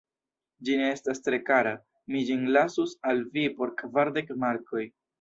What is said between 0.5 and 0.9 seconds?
Ĝi ne